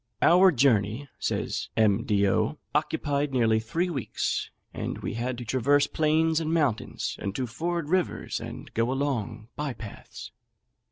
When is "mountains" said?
6.51-7.15